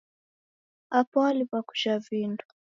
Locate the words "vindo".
2.05-2.45